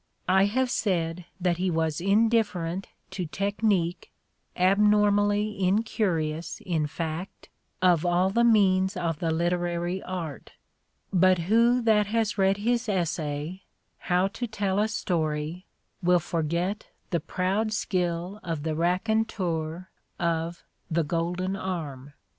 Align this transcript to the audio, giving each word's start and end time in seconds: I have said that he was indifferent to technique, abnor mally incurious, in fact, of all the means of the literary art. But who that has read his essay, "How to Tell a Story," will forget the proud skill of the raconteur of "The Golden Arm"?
I 0.27 0.45
have 0.45 0.71
said 0.71 1.25
that 1.39 1.57
he 1.57 1.69
was 1.69 2.01
indifferent 2.01 2.87
to 3.11 3.27
technique, 3.27 4.11
abnor 4.57 5.13
mally 5.13 5.63
incurious, 5.63 6.59
in 6.65 6.87
fact, 6.87 7.49
of 7.83 8.03
all 8.03 8.31
the 8.31 8.43
means 8.43 8.97
of 8.97 9.19
the 9.19 9.29
literary 9.29 10.01
art. 10.01 10.53
But 11.13 11.37
who 11.51 11.83
that 11.83 12.07
has 12.07 12.39
read 12.39 12.57
his 12.57 12.89
essay, 12.89 13.61
"How 13.99 14.27
to 14.29 14.47
Tell 14.47 14.79
a 14.79 14.87
Story," 14.87 15.67
will 16.01 16.17
forget 16.17 16.87
the 17.11 17.19
proud 17.19 17.71
skill 17.71 18.39
of 18.41 18.63
the 18.63 18.73
raconteur 18.73 19.91
of 20.17 20.63
"The 20.89 21.03
Golden 21.03 21.55
Arm"? 21.55 22.13